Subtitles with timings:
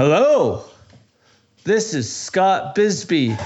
[0.00, 0.62] Hello,
[1.64, 3.36] this is Scott Bisbee,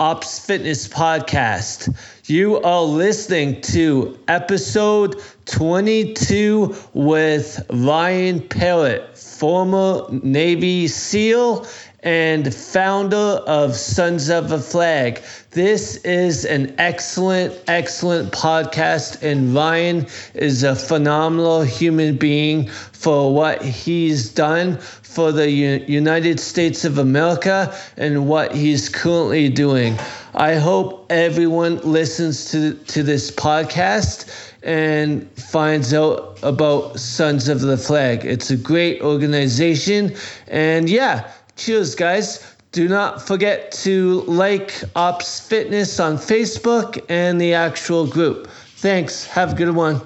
[0.00, 1.96] Ops Fitness Podcast.
[2.24, 11.64] You are listening to episode 22 with Ryan Parrott, former Navy SEAL
[12.00, 15.20] and founder of Sons of a Flag.
[15.50, 23.62] This is an excellent, excellent podcast, and Ryan is a phenomenal human being for what
[23.62, 29.98] he's done for the U- United States of America and what he's currently doing.
[30.34, 34.30] I hope everyone listens to, to this podcast
[34.62, 38.24] and finds out about Sons of the Flag.
[38.24, 40.14] It's a great organization,
[40.46, 42.54] and yeah Cheers, guys.
[42.70, 48.48] Do not forget to like Ops Fitness on Facebook and the actual group.
[48.76, 49.26] Thanks.
[49.26, 50.00] Have a good one.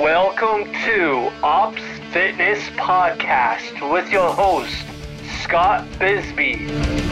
[0.00, 1.82] Welcome to Ops
[2.12, 4.76] Fitness Podcast with your host,
[5.42, 7.05] Scott Bisbee.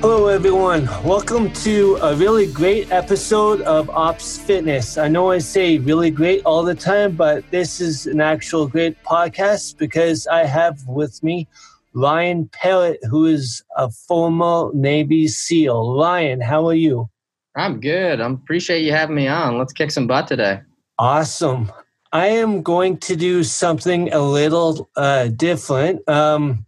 [0.00, 0.86] Hello, everyone.
[1.04, 4.96] Welcome to a really great episode of Ops Fitness.
[4.96, 8.96] I know I say really great all the time, but this is an actual great
[9.04, 11.48] podcast because I have with me
[11.92, 15.98] Ryan Parrott, who is a former Navy SEAL.
[15.98, 17.10] Ryan, how are you?
[17.54, 18.22] I'm good.
[18.22, 19.58] I appreciate you having me on.
[19.58, 20.62] Let's kick some butt today.
[20.98, 21.70] Awesome.
[22.10, 26.08] I am going to do something a little uh, different.
[26.08, 26.64] Um,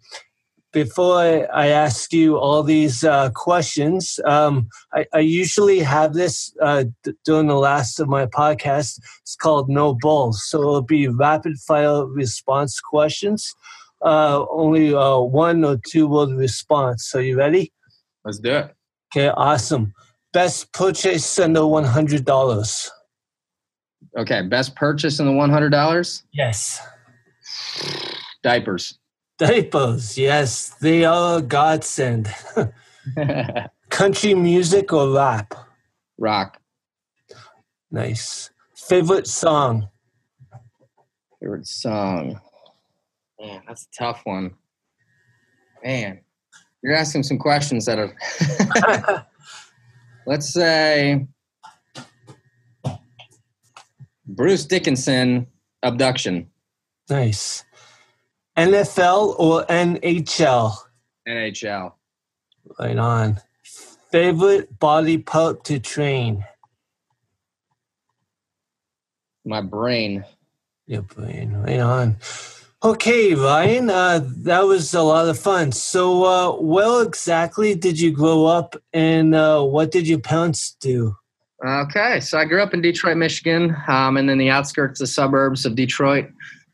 [0.73, 1.19] before
[1.55, 7.13] I, ask you all these uh, questions, um, I, I, usually have this uh, d-
[7.25, 8.99] during the last of my podcast.
[9.21, 10.43] It's called No Balls.
[10.47, 13.55] So it'll be rapid fire response questions.
[14.03, 17.07] Uh, only uh, one or two word response.
[17.07, 17.73] So you ready?
[18.25, 18.75] Let's do it.
[19.15, 19.93] Okay, awesome.
[20.33, 22.91] Best purchase under $100.
[24.17, 26.23] Okay, best purchase in the $100?
[26.33, 26.81] Yes.
[28.43, 28.99] Diapers.
[29.43, 32.33] Diapers, yes, they are a godsend.
[33.91, 35.53] Country music or rap?
[36.17, 36.61] Rock.
[37.91, 38.51] Nice.
[38.77, 39.89] Favorite song?
[41.41, 42.41] Favorite song?
[43.41, 44.53] Man, that's a tough one.
[45.85, 46.21] Man,
[46.85, 49.27] you're asking some questions that are.
[50.25, 51.27] Let's say
[54.25, 55.49] Bruce Dickinson,
[55.83, 56.47] Abduction.
[57.11, 57.65] Nice.
[58.57, 60.75] NFL or NHL?
[61.27, 61.93] NHL.
[62.79, 63.41] Right on.
[64.11, 66.45] Favorite body part to train?
[69.45, 70.25] My brain.
[70.87, 71.55] Your brain.
[71.55, 72.17] Right on.
[72.85, 75.71] Okay, Ryan, uh, that was a lot of fun.
[75.71, 81.17] So, uh, where exactly did you grow up and uh, what did your parents do?
[81.65, 85.65] Okay, so I grew up in Detroit, Michigan, um, and then the outskirts, the suburbs
[85.65, 86.29] of Detroit.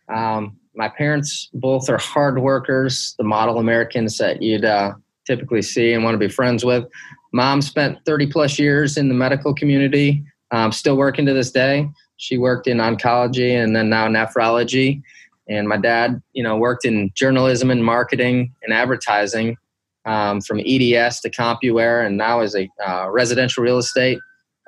[0.08, 4.92] Um, my parents both are hard workers, the model Americans that you'd uh,
[5.26, 6.84] typically see and want to be friends with.
[7.32, 11.90] Mom spent 30 plus years in the medical community, um, still working to this day.
[12.16, 15.02] She worked in oncology and then now nephrology.
[15.48, 19.56] And my dad, you know, worked in journalism and marketing and advertising
[20.04, 24.18] um, from EDS to Compuware, and now is a uh, residential real estate.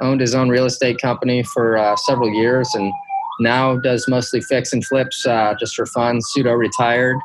[0.01, 2.93] Owned his own real estate company for uh, several years and
[3.41, 7.17] now does mostly fix and flips uh, just for fun, pseudo retired.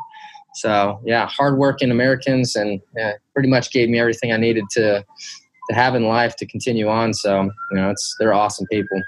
[0.56, 5.03] So yeah, hardworking Americans, and yeah, pretty much gave me everything I needed to
[5.70, 7.14] to have in life to continue on.
[7.14, 9.02] So you know, it's they're awesome people.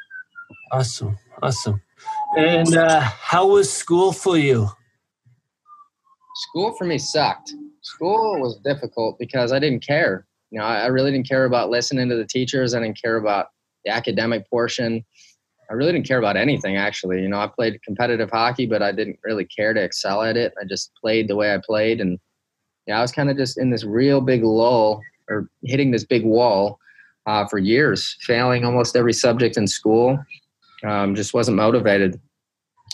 [0.72, 1.82] Awesome, awesome.
[2.38, 4.70] And uh, how was school for you?
[6.36, 7.54] School for me sucked.
[7.82, 10.28] School was difficult because I didn't care.
[10.52, 12.74] You know, I really didn't care about listening to the teachers.
[12.74, 13.48] I didn't care about
[13.86, 15.04] the academic portion.
[15.70, 17.22] I really didn't care about anything actually.
[17.22, 20.54] You know, I played competitive hockey, but I didn't really care to excel at it.
[20.62, 22.20] I just played the way I played, and
[22.86, 26.24] yeah, I was kind of just in this real big lull or hitting this big
[26.24, 26.80] wall
[27.26, 30.18] uh, for years, failing almost every subject in school.
[30.86, 32.20] Um, just wasn't motivated,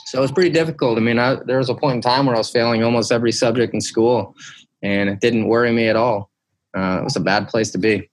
[0.05, 0.97] so it was pretty difficult.
[0.97, 3.31] I mean, I, there was a point in time where I was failing almost every
[3.31, 4.35] subject in school,
[4.81, 6.31] and it didn't worry me at all.
[6.75, 8.09] Uh, it was a bad place to be.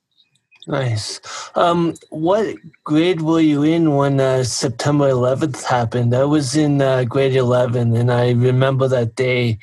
[0.67, 1.21] Nice.
[1.55, 2.55] Um, what
[2.85, 6.15] grade were you in when uh, September 11th happened?
[6.15, 9.59] I was in uh, grade 11, and I remember that day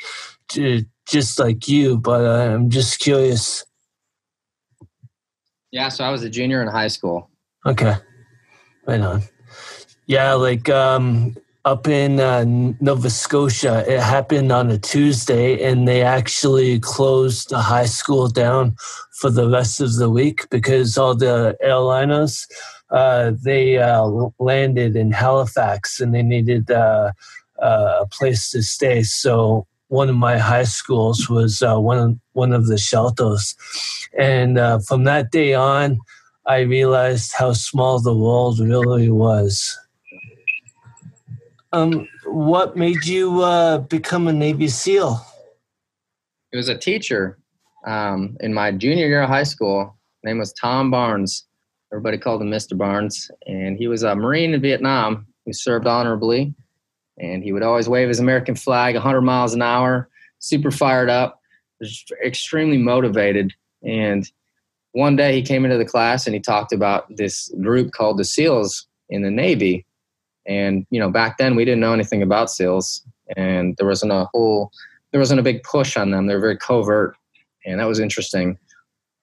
[1.08, 3.64] just like you, but uh, I'm just curious.
[5.72, 7.30] Yeah, so I was a junior in high school.
[7.66, 7.96] Okay.
[8.86, 9.22] Right on.
[10.06, 11.36] Yeah, like um,
[11.68, 12.46] up in uh,
[12.80, 13.84] Nova Scotia.
[13.86, 18.78] It happened on a Tuesday, and they actually closed the high school down
[19.19, 22.48] for the rest of the week because all the airliners
[22.90, 24.06] uh, they uh,
[24.40, 27.12] landed in Halifax, and they needed uh,
[27.62, 29.04] uh, a place to stay.
[29.04, 33.56] So one of my high schools was uh, one of one of the shelters,
[34.18, 36.00] and from that day on,
[36.46, 39.78] I realized how small the world really was.
[41.77, 45.24] Um, what made you uh, become a Navy SEAL?
[46.51, 47.38] It was a teacher
[47.85, 49.95] um, in my junior year of high school.
[50.24, 51.45] His name was Tom Barnes.
[51.94, 52.75] Everybody called him Mr.
[52.75, 56.56] Barnes, and he was a Marine in Vietnam who served honorably.
[57.19, 60.09] And he would always wave his American flag 100 miles an hour,
[60.39, 61.39] super fired up,
[62.25, 63.53] extremely motivated.
[63.83, 64.29] And
[64.94, 68.25] one day he came into the class and he talked about this group called the
[68.25, 69.85] SEALs in the Navy.
[70.48, 73.06] And you know, back then we didn't know anything about SEALs,
[73.36, 74.72] and there wasn't a whole,
[75.12, 76.28] there wasn't a big push on them.
[76.28, 77.16] They're very covert,
[77.66, 78.58] and that was interesting.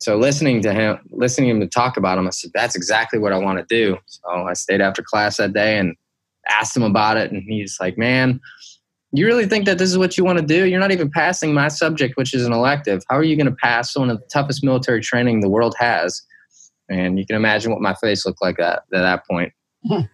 [0.00, 3.18] So listening to him, listening to him to talk about them, I said, "That's exactly
[3.18, 5.96] what I want to do." So I stayed after class that day and
[6.48, 8.38] asked him about it, and he's like, "Man,
[9.12, 10.66] you really think that this is what you want to do?
[10.66, 13.02] You're not even passing my subject, which is an elective.
[13.08, 16.20] How are you going to pass one of the toughest military training the world has?"
[16.90, 19.54] And you can imagine what my face looked like at, at that point.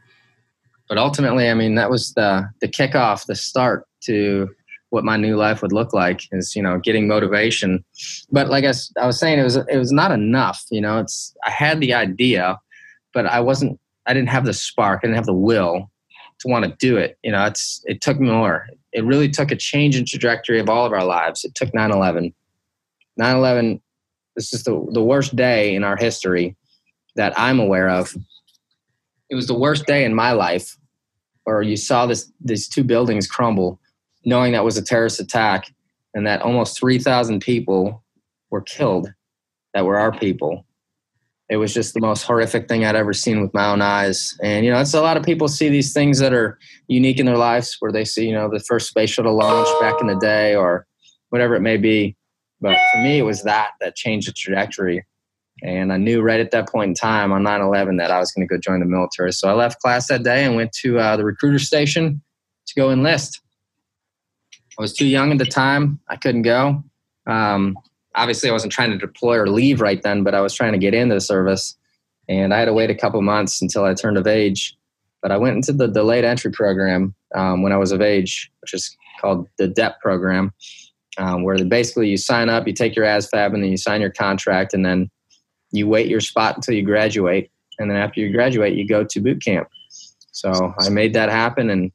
[0.90, 4.50] But ultimately, I mean, that was the the kickoff, the start to
[4.90, 7.84] what my new life would look like is you know getting motivation.
[8.31, 11.34] But like I, I was saying it was it was not enough you know it's
[11.46, 12.58] i had the idea
[13.14, 15.90] but i wasn't i didn't have the spark i didn't have the will
[16.40, 17.19] to want to do it.
[17.22, 18.66] You know it's it took more.
[18.92, 21.44] It really took a change in trajectory of all of our lives.
[21.44, 22.34] It took 9-11
[23.19, 23.81] 9-11
[24.37, 26.56] this is the, the worst day in our history
[27.14, 28.14] that i'm aware of.
[29.28, 30.76] It was the worst day in my life
[31.46, 33.81] or you saw this these two buildings crumble,
[34.25, 35.72] knowing that was a terrorist attack
[36.14, 38.02] and that almost 3,000 people
[38.50, 39.12] were killed
[39.75, 40.66] that were our people.
[41.48, 44.38] It was just the most horrific thing I'd ever seen with my own eyes.
[44.40, 47.26] And, you know, it's a lot of people see these things that are unique in
[47.26, 50.16] their lives where they see, you know, the first space shuttle launch back in the
[50.16, 50.87] day or
[51.31, 52.16] whatever it may be.
[52.60, 55.04] But for me, it was that that changed the trajectory.
[55.62, 58.33] And I knew right at that point in time on 9 11 that I was
[58.33, 59.33] going to go join the military.
[59.33, 62.23] So I left class that day and went to uh, the recruiter station
[62.67, 63.41] to go enlist.
[64.79, 66.01] I was too young at the time.
[66.09, 66.83] I couldn't go.
[67.27, 67.77] Um,
[68.15, 70.79] obviously, I wasn't trying to deploy or leave right then, but I was trying to
[70.79, 71.77] get into the service.
[72.29, 74.77] And I had to wait a couple months until I turned of age.
[75.21, 78.73] But I went into the delayed entry program um, when I was of age, which
[78.73, 80.53] is called the DEP program,
[81.19, 84.11] um, where basically you sign up, you take your ASVAB, and then you sign your
[84.11, 85.11] contract, and then
[85.72, 89.20] you wait your spot until you graduate, and then after you graduate, you go to
[89.20, 89.69] boot camp.
[90.32, 91.93] So I made that happen, and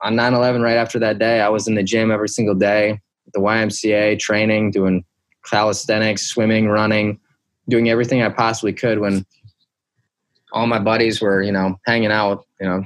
[0.00, 3.00] on 9/11, right after that day, I was in the gym every single day,
[3.34, 5.04] the YMCA training, doing
[5.48, 7.20] calisthenics, swimming, running,
[7.68, 8.98] doing everything I possibly could.
[8.98, 9.24] When
[10.52, 12.84] all my buddies were, you know, hanging out, you know,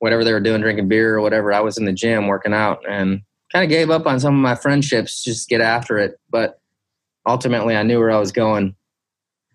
[0.00, 2.80] whatever they were doing, drinking beer or whatever, I was in the gym working out,
[2.88, 3.20] and
[3.52, 6.18] kind of gave up on some of my friendships, just get after it.
[6.30, 6.60] But
[7.26, 8.74] ultimately, I knew where I was going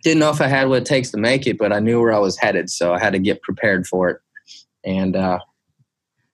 [0.05, 2.13] didn't know if I had what it takes to make it, but I knew where
[2.13, 4.19] I was headed, so I had to get prepared for it.
[4.85, 5.39] And uh,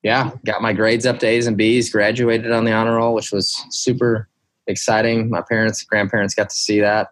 [0.04, 3.32] yeah, got my grades up to A's and B's, graduated on the honor roll, which
[3.32, 4.28] was super
[4.68, 5.30] exciting.
[5.30, 7.12] My parents, grandparents got to see that,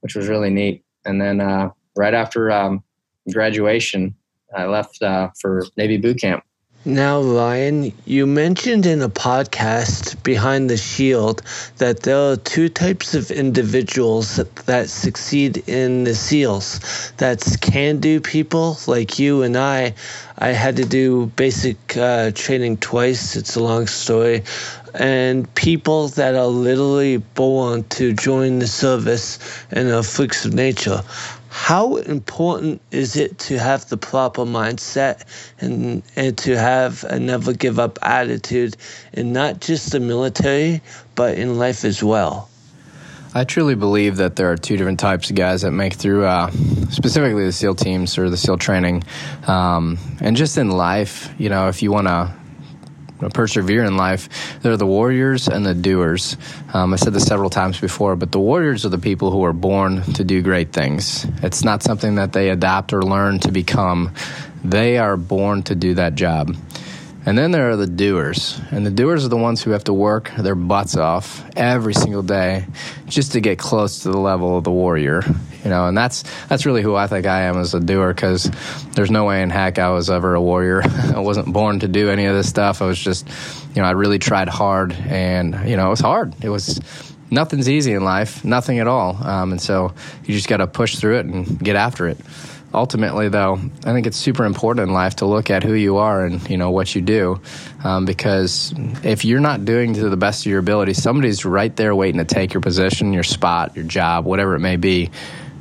[0.00, 0.84] which was really neat.
[1.04, 2.84] And then uh, right after um,
[3.32, 4.14] graduation,
[4.56, 6.44] I left uh, for Navy boot camp.
[6.88, 11.42] Now, Ryan, you mentioned in a podcast behind the shield
[11.78, 17.12] that there are two types of individuals that, succeed in the SEALs.
[17.16, 19.94] That's can do people like you and I.
[20.38, 24.44] I had to do basic uh, training twice, it's a long story.
[24.94, 29.40] And people that are literally born to join the service
[29.72, 31.02] and are freaks of nature
[31.56, 35.24] how important is it to have the proper mindset
[35.58, 38.76] and and to have a never give up attitude
[39.14, 40.82] in not just the military
[41.14, 42.50] but in life as well
[43.34, 46.50] I truly believe that there are two different types of guys that make through, uh,
[46.88, 49.04] specifically the SEAL teams or the SEAL training.
[49.46, 52.32] Um, and just in life, you know, if you want to
[53.32, 56.36] persevere in life, they're the warriors and the doers.
[56.72, 59.52] Um, I said this several times before, but the warriors are the people who are
[59.52, 61.26] born to do great things.
[61.42, 64.12] It's not something that they adapt or learn to become.
[64.64, 66.56] They are born to do that job.
[67.26, 68.60] And then there are the doers.
[68.70, 72.22] And the doers are the ones who have to work their butts off every single
[72.22, 72.66] day
[73.06, 75.24] just to get close to the level of the warrior.
[75.64, 78.48] You know, and that's that's really who I think I am as a doer because
[78.92, 80.82] there's no way in heck I was ever a warrior.
[80.86, 82.80] I wasn't born to do any of this stuff.
[82.80, 83.26] I was just,
[83.74, 86.32] you know, I really tried hard and, you know, it was hard.
[86.44, 86.80] It was
[87.28, 89.16] nothing's easy in life, nothing at all.
[89.16, 89.92] Um, and so
[90.24, 92.18] you just got to push through it and get after it.
[92.72, 93.54] Ultimately, though,
[93.84, 96.56] I think it's super important in life to look at who you are and you
[96.56, 97.40] know what you do,
[97.84, 101.94] um, because if you're not doing to the best of your ability, somebody's right there
[101.94, 105.10] waiting to take your position, your spot, your job, whatever it may be.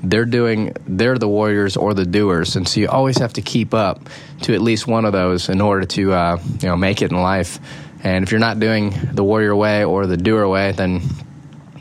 [0.03, 0.75] They're doing.
[0.85, 4.07] They're the warriors or the doers, and so you always have to keep up
[4.41, 7.17] to at least one of those in order to uh, you know make it in
[7.17, 7.59] life.
[8.03, 11.01] And if you're not doing the warrior way or the doer way, then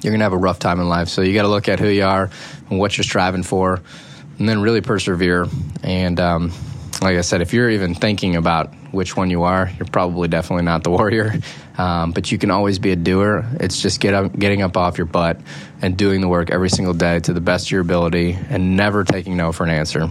[0.04, 1.08] you're to have a rough time in life.
[1.08, 2.30] So you got to look at who you are
[2.70, 3.80] and what you're striving for,
[4.38, 5.46] and then really persevere.
[5.82, 6.52] And um,
[7.02, 10.64] like I said, if you're even thinking about which one you are, you're probably definitely
[10.64, 11.34] not the warrior.
[11.76, 13.44] Um, but you can always be a doer.
[13.60, 15.40] It's just get up, getting up off your butt
[15.82, 19.04] and doing the work every single day to the best of your ability and never
[19.04, 20.08] taking no for an answer.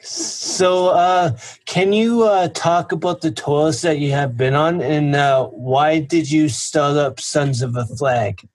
[0.00, 5.16] So, uh, can you uh, talk about the tours that you have been on and
[5.16, 8.48] uh, why did you start up Sons of a Flag?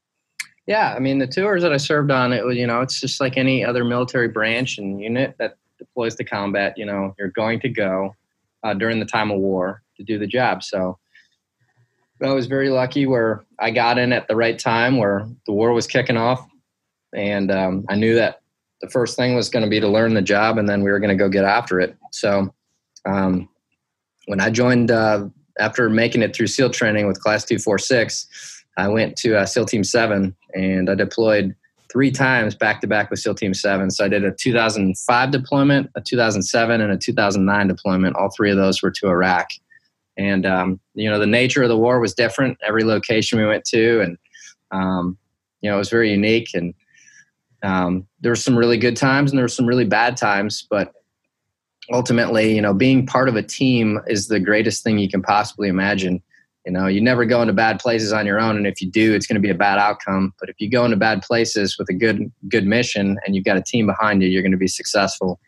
[0.71, 3.19] Yeah, I mean the tours that I served on, it was you know it's just
[3.19, 6.77] like any other military branch and unit that deploys to combat.
[6.77, 8.15] You know, you're going to go
[8.63, 10.63] uh, during the time of war to do the job.
[10.63, 10.97] So
[12.23, 15.73] I was very lucky where I got in at the right time where the war
[15.73, 16.47] was kicking off,
[17.13, 18.39] and um, I knew that
[18.79, 20.99] the first thing was going to be to learn the job, and then we were
[20.99, 21.97] going to go get after it.
[22.13, 22.49] So,
[23.05, 23.49] um,
[24.27, 25.27] when I joined uh,
[25.59, 29.45] after making it through SEAL training with Class Two Four Six, I went to uh,
[29.45, 31.55] SEAL Team Seven, and I deployed
[31.91, 33.91] three times back to back with SEAL Team Seven.
[33.91, 38.15] So I did a 2005 deployment, a 2007, and a 2009 deployment.
[38.15, 39.49] All three of those were to Iraq,
[40.17, 42.57] and um, you know the nature of the war was different.
[42.65, 44.17] Every location we went to, and
[44.71, 45.17] um,
[45.61, 46.73] you know it was very unique and
[47.63, 50.93] um, there were some really good times and there were some really bad times, but
[51.91, 55.67] ultimately, you know, being part of a team is the greatest thing you can possibly
[55.67, 56.21] imagine.
[56.65, 59.13] You know, you never go into bad places on your own, and if you do,
[59.13, 60.33] it's going to be a bad outcome.
[60.39, 63.57] But if you go into bad places with a good good mission and you've got
[63.57, 65.39] a team behind you, you're going to be successful.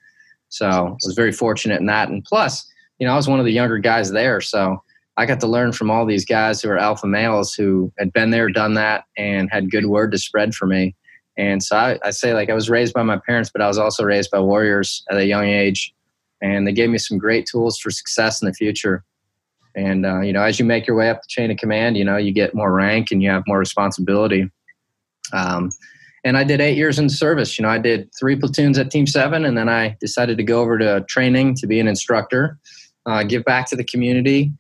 [0.50, 2.66] So I was very fortunate in that, and plus,
[3.00, 4.82] you know, I was one of the younger guys there, so
[5.16, 8.32] I got to learn from all these guys who are alpha males who had been
[8.32, 10.96] there, done that, and had good word to spread for me.
[11.38, 13.78] And so I, I, say, like, I was raised by my parents, but I was
[13.78, 15.94] also raised by warriors at a young age.
[16.42, 19.04] And they gave me some great tools for success in the future.
[19.76, 22.06] And, uh, you know, as you make your way up the chain of command, you
[22.06, 24.50] know, you get more rank and you have more responsibility.
[25.32, 25.72] Um,
[26.24, 27.58] and I did eight years in service.
[27.58, 30.62] You know, I did three platoons at Team Seven, and then I decided to go
[30.62, 32.58] over to training to be an instructor,
[33.06, 34.52] uh, give back to the community.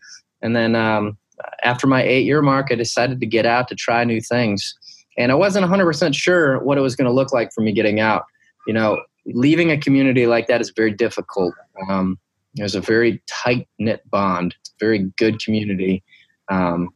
[0.41, 1.17] And then um,
[1.63, 4.75] after my eight year mark, I decided to get out to try new things
[5.17, 8.00] and I wasn't 100% sure what it was going to look like for me getting
[8.00, 8.25] out.
[8.67, 11.53] You know, leaving a community like that is very difficult.
[11.89, 12.17] Um,
[12.55, 16.03] there's a very tight knit bond, very good community.
[16.50, 16.89] Um,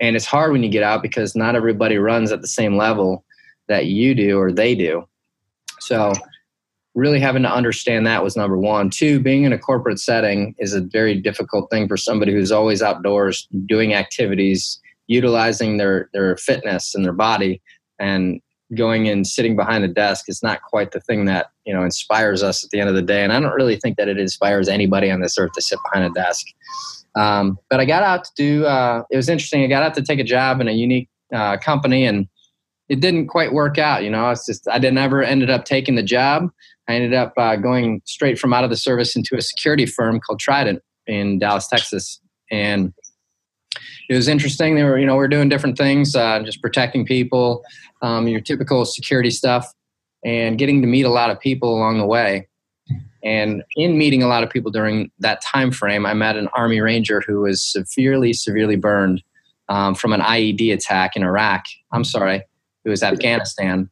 [0.00, 3.24] and it's hard when you get out because not everybody runs at the same level
[3.68, 5.04] that you do or they do.
[5.80, 6.12] So,
[6.94, 8.88] really having to understand that was number one.
[8.88, 12.82] Two, being in a corporate setting is a very difficult thing for somebody who's always
[12.82, 17.60] outdoors doing activities utilizing their their fitness and their body
[17.98, 18.40] and
[18.74, 22.42] going and sitting behind a desk is not quite the thing that you know inspires
[22.42, 23.22] us at the end of the day.
[23.22, 26.10] And i don't really think that it inspires anybody on this earth to sit behind
[26.10, 26.46] a desk.
[27.16, 29.62] Um, but i got out to do uh, it was interesting.
[29.62, 32.28] I got out to take a job in a unique uh, company and
[32.88, 34.02] it didn't quite work out.
[34.04, 36.50] You know it's just i didn't ever ended up taking the job.
[36.88, 40.20] I ended up uh, going straight from out of the service into a security firm
[40.20, 42.20] called trident in dallas texas.
[42.50, 42.92] And
[44.08, 44.74] it was interesting.
[44.74, 47.64] They were, you know, we are doing different things, uh, just protecting people,
[48.02, 49.66] um, your typical security stuff,
[50.24, 52.48] and getting to meet a lot of people along the way.
[53.22, 56.80] And in meeting a lot of people during that time frame, I met an Army
[56.80, 59.22] Ranger who was severely, severely burned
[59.68, 61.64] um, from an IED attack in Iraq.
[61.92, 62.42] I'm sorry,
[62.84, 63.88] it was Afghanistan.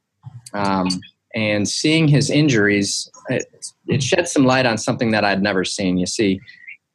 [0.53, 0.89] Um,
[1.35, 3.47] and seeing his injuries, it,
[3.87, 5.97] it shed some light on something that I'd never seen.
[5.97, 6.41] You see,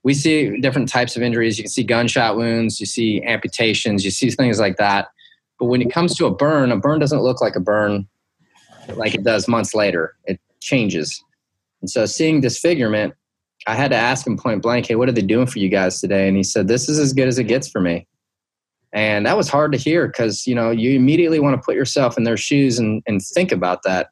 [0.04, 1.58] we see different types of injuries.
[1.58, 5.08] You can see gunshot wounds, you see amputations, you see things like that.
[5.60, 8.08] But when it comes to a burn, a burn doesn't look like a burn
[8.96, 10.16] like it does months later.
[10.26, 11.24] It changes.
[11.82, 13.14] And so seeing disfigurement,
[13.68, 16.00] I had to ask him point blank, hey, what are they doing for you guys
[16.00, 16.28] today?
[16.28, 18.08] And he said, this is as good as it gets for me.
[18.94, 22.18] And that was hard to hear because, you know, you immediately want to put yourself
[22.18, 24.10] in their shoes and, and think about that.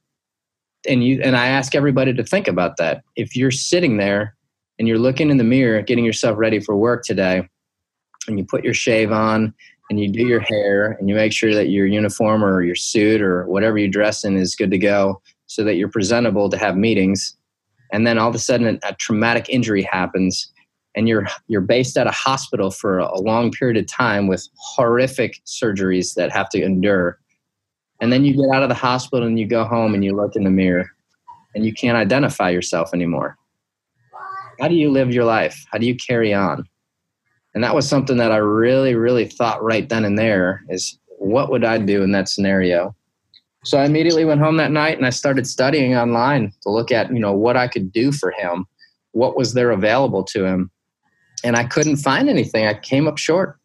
[0.88, 3.02] And you and I ask everybody to think about that.
[3.16, 4.36] If you're sitting there
[4.78, 7.48] and you're looking in the mirror, getting yourself ready for work today,
[8.28, 9.54] and you put your shave on
[9.90, 13.22] and you do your hair and you make sure that your uniform or your suit
[13.22, 16.76] or whatever you dress in is good to go so that you're presentable to have
[16.76, 17.38] meetings.
[17.92, 20.52] And then all of a sudden a, a traumatic injury happens
[20.96, 25.42] and you're you're based at a hospital for a long period of time with horrific
[25.46, 27.20] surgeries that have to endure.
[28.02, 30.36] And then you get out of the hospital and you go home and you look
[30.36, 30.90] in the mirror
[31.54, 33.38] and you can't identify yourself anymore.
[34.60, 35.66] How do you live your life?
[35.72, 36.68] How do you carry on?
[37.56, 41.50] And that was something that I really, really thought right then and there is what
[41.50, 42.94] would I do in that scenario?
[43.64, 47.12] So I immediately went home that night and I started studying online to look at,
[47.12, 48.66] you know, what I could do for him,
[49.14, 50.70] what was there available to him.
[51.44, 52.68] And I couldn't find anything.
[52.68, 53.58] I came up short.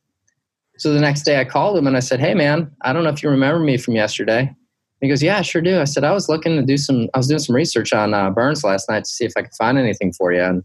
[0.78, 3.10] So the next day I called him and I said, Hey man, I don't know
[3.10, 4.54] if you remember me from yesterday.
[5.00, 5.80] He goes, Yeah, I sure do.
[5.80, 8.30] I said, I was looking to do some, I was doing some research on uh,
[8.30, 10.42] burns last night to see if I could find anything for you.
[10.42, 10.62] And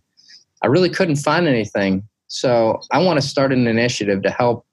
[0.63, 2.08] I really couldn't find anything.
[2.36, 4.65] So I want to start an initiative to help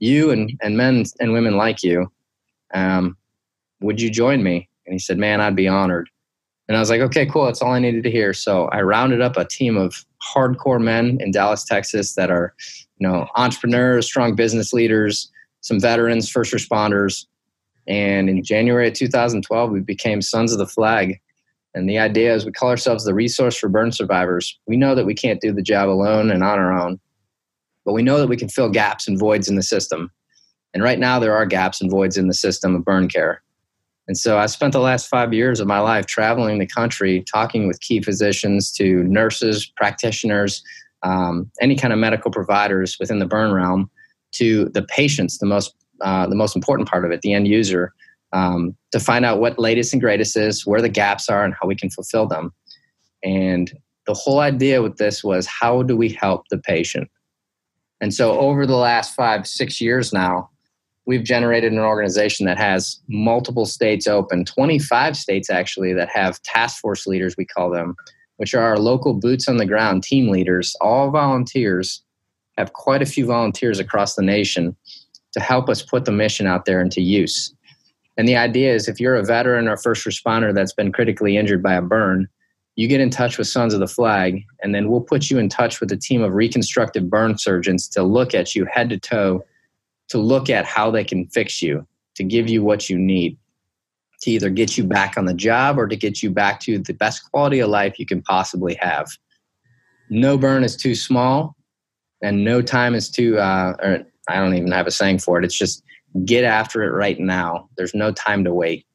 [0.00, 2.10] you and, and men and women like you.
[2.74, 3.16] Um,
[3.80, 4.68] would you join me?
[4.84, 6.10] And he said, Man, I'd be honored.
[6.66, 7.44] And I was like, Okay, cool.
[7.44, 8.32] That's all I needed to hear.
[8.32, 10.04] So I rounded up a team of
[10.34, 12.52] hardcore men in Dallas, Texas that are,
[12.98, 15.30] you know, entrepreneurs, strong business leaders,
[15.60, 17.26] some veterans, first responders.
[17.86, 21.20] And in January of 2012, we became Sons of the Flag.
[21.74, 24.58] And the idea is we call ourselves the resource for burn survivors.
[24.66, 27.00] We know that we can't do the job alone and on our own,
[27.84, 30.10] but we know that we can fill gaps and voids in the system.
[30.72, 33.42] And right now, there are gaps and voids in the system of burn care.
[34.06, 37.66] And so I spent the last five years of my life traveling the country, talking
[37.66, 40.62] with key physicians to nurses, practitioners,
[41.02, 43.90] um, any kind of medical providers within the burn realm,
[44.32, 47.94] to the patients, the most uh, the most important part of it, the end user,
[48.32, 51.68] um, to find out what latest and greatest is, where the gaps are, and how
[51.68, 52.52] we can fulfill them.
[53.22, 53.72] And
[54.06, 57.08] the whole idea with this was how do we help the patient?
[58.04, 60.50] And so over the last five, six years now,
[61.06, 66.82] we've generated an organization that has multiple states open, 25 states actually, that have task
[66.82, 67.96] force leaders, we call them,
[68.36, 72.02] which are our local boots on the ground team leaders, all volunteers,
[72.58, 74.76] have quite a few volunteers across the nation
[75.32, 77.54] to help us put the mission out there into use.
[78.18, 81.62] And the idea is if you're a veteran or first responder that's been critically injured
[81.62, 82.28] by a burn,
[82.76, 85.48] you get in touch with Sons of the Flag, and then we'll put you in
[85.48, 89.44] touch with a team of reconstructive burn surgeons to look at you head to toe,
[90.08, 93.36] to look at how they can fix you, to give you what you need,
[94.22, 96.94] to either get you back on the job or to get you back to the
[96.94, 99.08] best quality of life you can possibly have.
[100.10, 101.56] No burn is too small,
[102.22, 105.44] and no time is too, uh, or I don't even have a saying for it.
[105.44, 105.82] It's just
[106.24, 107.68] get after it right now.
[107.76, 108.86] There's no time to wait.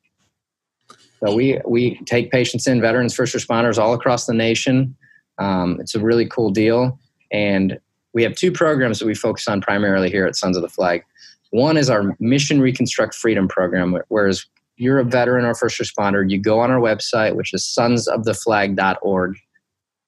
[1.24, 4.96] So we we take patients in, veterans, first responders, all across the nation.
[5.38, 7.00] Um, it's a really cool deal,
[7.32, 7.80] and
[8.14, 11.04] we have two programs that we focus on primarily here at Sons of the Flag.
[11.52, 14.46] One is our Mission Reconstruct Freedom program, whereas
[14.78, 19.38] you're a veteran or first responder, you go on our website, which is sonsoftheflag.org,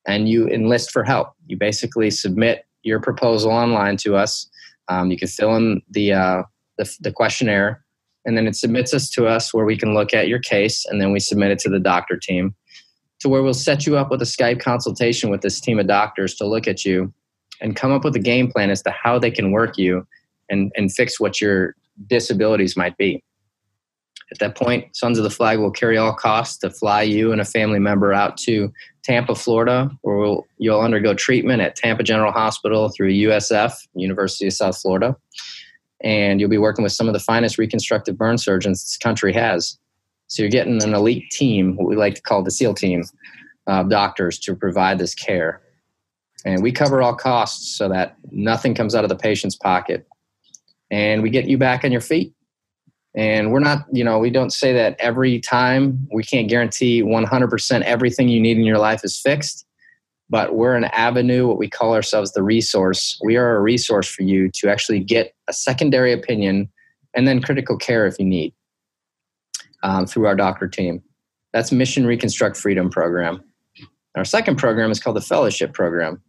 [0.08, 1.34] and you enlist for help.
[1.48, 4.50] You basically submit your proposal online to us.
[4.88, 6.44] Um, you can fill in the uh,
[6.78, 7.84] the, the questionnaire,
[8.26, 11.02] and then it submits us to us where we can look at your case, and
[11.02, 12.56] then we submit it to the doctor team,
[13.20, 16.36] to where we'll set you up with a Skype consultation with this team of doctors
[16.36, 17.14] to look at you
[17.62, 20.06] and come up with a game plan as to how they can work you
[20.50, 21.76] and, and fix what your
[22.08, 23.24] disabilities might be.
[24.32, 27.42] At that point, Sons of the Flag will carry all costs to fly you and
[27.42, 28.72] a family member out to
[29.04, 34.54] Tampa, Florida, where we'll, you'll undergo treatment at Tampa General Hospital through USF, University of
[34.54, 35.18] South Florida
[36.04, 39.78] and you'll be working with some of the finest reconstructive burn surgeons this country has.
[40.28, 43.04] So you're getting an elite team, what we like to call the SEAL team,
[43.68, 45.62] of doctors to provide this care.
[46.46, 50.08] And we cover all costs so that nothing comes out of the patient's pocket.
[50.90, 52.34] And we get you back on your feet.
[53.14, 56.08] And we're not, you know, we don't say that every time.
[56.14, 59.66] We can't guarantee 100% everything you need in your life is fixed
[60.32, 63.20] but we're an avenue, what we call ourselves the resource.
[63.22, 66.70] We are a resource for you to actually get a secondary opinion
[67.14, 68.54] and then critical care if you need
[69.84, 71.04] um, through our doctor team.
[71.52, 73.44] That's Mission Reconstruct Freedom Program.
[74.16, 76.22] Our second program is called the Fellowship Program.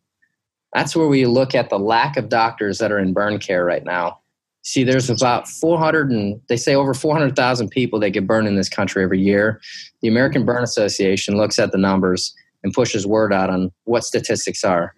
[0.74, 3.84] That's where we look at the lack of doctors that are in burn care right
[3.84, 4.18] now.
[4.62, 8.68] See, there's about 400 and they say over 400,000 people that get burned in this
[8.68, 9.60] country every year.
[10.00, 14.64] The American Burn Association looks at the numbers and pushes word out on what statistics
[14.64, 14.94] are.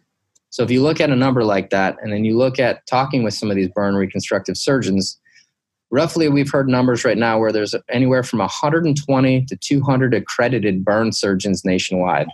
[0.51, 3.25] So if you look at a number like that, and then you look at talking
[3.25, 5.19] with some of these burn reconstructive surgeons,
[5.91, 11.13] roughly we've heard numbers right now where there's anywhere from 120 to 200 accredited burn
[11.13, 12.29] surgeons nationwide.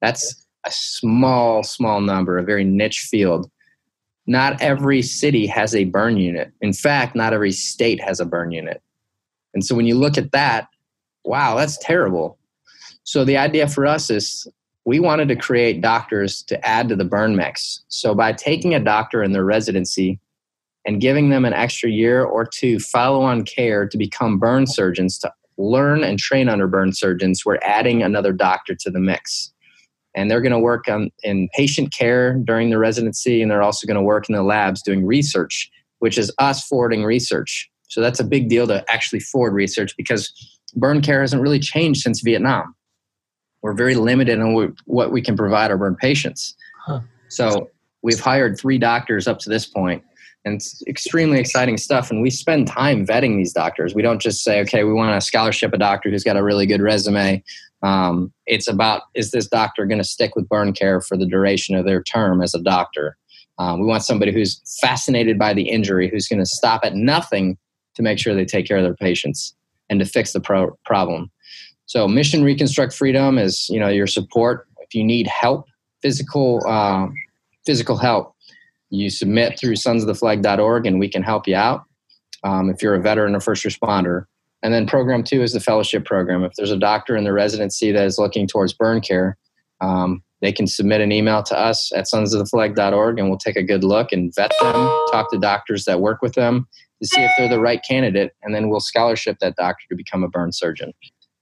[0.00, 3.50] That's a small, small number, a very niche field.
[4.26, 6.50] Not every city has a burn unit.
[6.62, 8.82] In fact, not every state has a burn unit.
[9.52, 10.68] And so when you look at that,
[11.24, 12.38] wow, that's terrible.
[13.04, 14.46] So the idea for us is
[14.84, 17.82] we wanted to create doctors to add to the burn mix.
[17.88, 20.18] So by taking a doctor in their residency
[20.84, 25.18] and giving them an extra year or two follow on care to become burn surgeons
[25.18, 29.52] to learn and train under burn surgeons, we're adding another doctor to the mix.
[30.14, 33.86] And they're going to work on, in patient care during the residency, and they're also
[33.86, 37.70] going to work in the labs doing research, which is us forwarding research.
[37.88, 40.32] So that's a big deal to actually forward research because
[40.76, 42.74] burn care hasn't really changed since Vietnam.
[43.64, 46.54] We're very limited on what we can provide our burn patients.
[46.84, 47.00] Huh.
[47.28, 47.70] So
[48.02, 50.04] we've hired three doctors up to this point,
[50.44, 52.10] and it's extremely exciting stuff.
[52.10, 53.94] And we spend time vetting these doctors.
[53.94, 56.66] We don't just say, okay, we want to scholarship a doctor who's got a really
[56.66, 57.42] good resume.
[57.82, 61.74] Um, it's about is this doctor going to stick with burn care for the duration
[61.74, 63.16] of their term as a doctor?
[63.58, 67.56] Um, we want somebody who's fascinated by the injury, who's going to stop at nothing
[67.94, 69.54] to make sure they take care of their patients
[69.88, 71.30] and to fix the pro- problem.
[71.86, 74.66] So, Mission Reconstruct Freedom is you know your support.
[74.80, 75.66] If you need help,
[76.02, 77.08] physical uh,
[77.64, 78.34] physical help,
[78.90, 81.84] you submit through sonsoftheflag.org and we can help you out
[82.42, 84.24] um, if you're a veteran or first responder.
[84.62, 86.42] And then program two is the fellowship program.
[86.42, 89.36] If there's a doctor in the residency that is looking towards burn care,
[89.80, 93.84] um, they can submit an email to us at sonsoftheflag.org and we'll take a good
[93.84, 94.72] look and vet them,
[95.10, 96.66] talk to doctors that work with them
[97.02, 100.22] to see if they're the right candidate, and then we'll scholarship that doctor to become
[100.22, 100.92] a burn surgeon.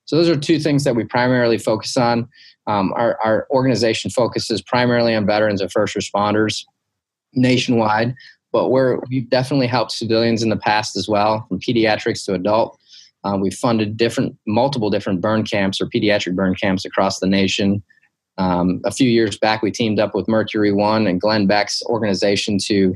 [0.04, 2.28] So those are two things that we primarily focus on.
[2.66, 6.64] Um, our, our organization focuses primarily on veterans and first responders
[7.34, 8.14] nationwide,
[8.52, 12.78] but we're, we've definitely helped civilians in the past as well, from pediatrics to adult.
[13.24, 17.82] Uh, we've funded different, multiple different burn camps or pediatric burn camps across the nation.
[18.38, 22.58] Um, a few years back, we teamed up with Mercury One and Glenn Beck's organization
[22.66, 22.94] to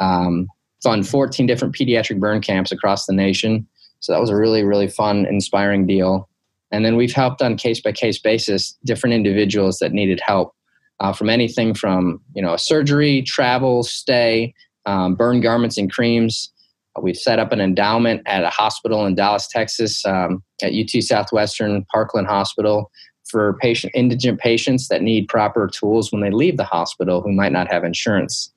[0.00, 0.48] um,
[0.82, 3.66] fund 14 different pediatric burn camps across the nation.
[4.00, 6.28] So that was a really, really fun, inspiring deal.
[6.70, 10.54] And then we've helped on case by case basis different individuals that needed help
[11.00, 14.54] uh, from anything from you know a surgery, travel, stay,
[14.86, 16.52] um, burn garments and creams.
[16.96, 21.02] Uh, we've set up an endowment at a hospital in Dallas, Texas, um, at UT
[21.02, 22.90] Southwestern Parkland Hospital
[23.28, 27.52] for patient indigent patients that need proper tools when they leave the hospital who might
[27.52, 28.52] not have insurance.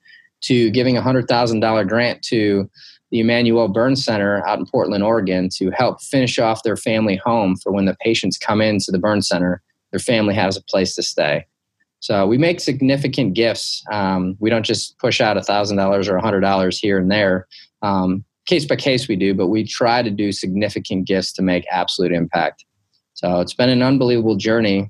[0.46, 2.68] To giving a hundred thousand dollar grant to
[3.12, 7.56] the Emanuel Burn Center out in Portland, Oregon, to help finish off their family home
[7.58, 11.04] for when the patients come into the burn center, their family has a place to
[11.04, 11.46] stay.
[12.00, 13.84] So we make significant gifts.
[13.92, 17.48] Um, we don't just push out $1,000 or $100 here and there.
[17.84, 21.66] Um, case by case, we do, but we try to do significant gifts to make
[21.70, 22.66] absolute impact.
[23.14, 24.90] So it's been an unbelievable journey.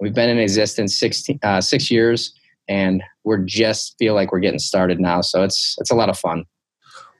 [0.00, 2.32] We've been in existence 16, uh, six years,
[2.66, 5.20] and we're just feel like we're getting started now.
[5.20, 6.44] So it's it's a lot of fun.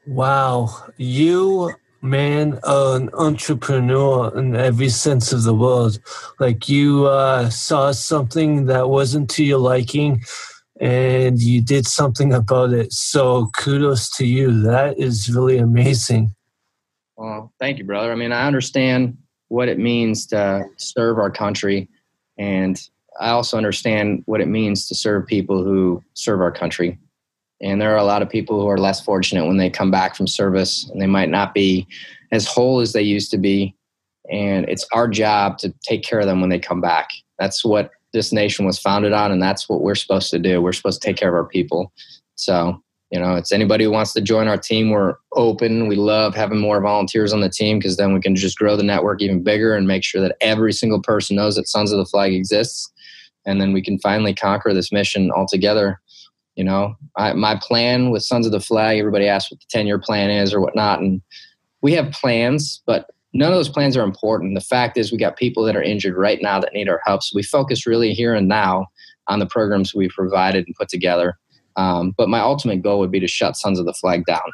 [0.08, 5.98] Wow, you man an entrepreneur in every sense of the word.
[6.40, 10.22] Like you uh, saw something that wasn't to your liking,
[10.80, 12.90] and you did something about it.
[12.94, 14.62] So kudos to you.
[14.62, 16.34] That is really amazing.
[17.18, 18.10] Well, thank you, brother.
[18.10, 19.18] I mean, I understand
[19.48, 21.86] what it means to serve our country,
[22.38, 22.80] and
[23.20, 26.98] I also understand what it means to serve people who serve our country.
[27.60, 30.14] And there are a lot of people who are less fortunate when they come back
[30.14, 31.86] from service and they might not be
[32.30, 33.74] as whole as they used to be.
[34.30, 37.08] And it's our job to take care of them when they come back.
[37.38, 40.62] That's what this nation was founded on, and that's what we're supposed to do.
[40.62, 41.92] We're supposed to take care of our people.
[42.36, 45.88] So, you know, it's anybody who wants to join our team, we're open.
[45.88, 48.82] We love having more volunteers on the team because then we can just grow the
[48.82, 52.06] network even bigger and make sure that every single person knows that Sons of the
[52.06, 52.90] Flag exists.
[53.46, 56.00] And then we can finally conquer this mission altogether
[56.58, 59.86] you know, I, my plan with Sons of the Flag, everybody asks what the 10
[59.86, 60.98] year plan is or whatnot.
[60.98, 61.22] And
[61.82, 64.56] we have plans, but none of those plans are important.
[64.56, 67.22] The fact is, we got people that are injured right now that need our help.
[67.22, 68.88] So we focus really here and now
[69.28, 71.38] on the programs we've provided and put together.
[71.76, 74.50] Um, but my ultimate goal would be to shut Sons of the Flag down.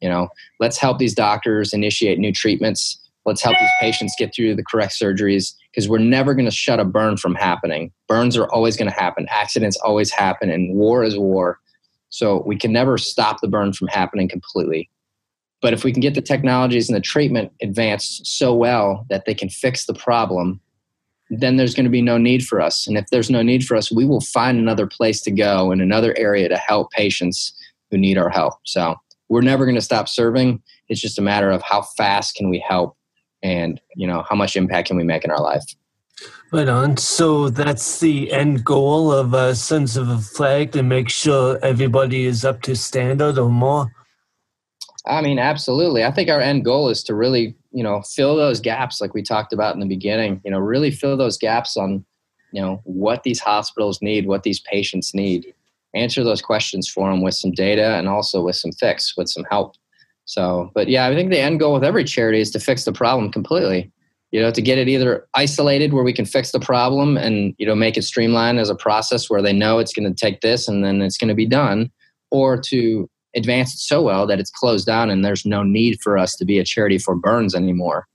[0.00, 0.28] You know,
[0.60, 3.00] let's help these doctors initiate new treatments.
[3.28, 6.80] Let's help these patients get through the correct surgeries because we're never going to shut
[6.80, 7.92] a burn from happening.
[8.08, 9.26] Burns are always going to happen.
[9.30, 11.60] Accidents always happen, and war is war.
[12.08, 14.88] So we can never stop the burn from happening completely.
[15.60, 19.34] But if we can get the technologies and the treatment advanced so well that they
[19.34, 20.60] can fix the problem,
[21.28, 22.86] then there's going to be no need for us.
[22.86, 25.82] And if there's no need for us, we will find another place to go in
[25.82, 27.52] another area to help patients
[27.90, 28.54] who need our help.
[28.64, 28.94] So
[29.28, 30.62] we're never going to stop serving.
[30.88, 32.96] It's just a matter of how fast can we help
[33.42, 35.64] and you know how much impact can we make in our life?
[36.50, 36.96] Right on.
[36.96, 41.58] So that's the end goal of uh, a sense of a flag to make sure
[41.62, 43.92] everybody is up to standard or more.
[45.06, 46.04] I mean absolutely.
[46.04, 49.22] I think our end goal is to really you know fill those gaps like we
[49.22, 52.04] talked about in the beginning you know really fill those gaps on
[52.52, 55.54] you know what these hospitals need what these patients need.
[55.94, 59.44] Answer those questions for them with some data and also with some fix with some
[59.50, 59.76] help
[60.28, 62.92] so, but yeah, I think the end goal with every charity is to fix the
[62.92, 63.90] problem completely.
[64.30, 67.66] you know, to get it either isolated where we can fix the problem and, you
[67.66, 70.68] know, make it streamlined as a process where they know it's going to take this
[70.68, 71.90] and then it's going to be done,
[72.30, 76.18] or to advance it so well that it's closed down and there's no need for
[76.18, 78.06] us to be a charity for burns anymore.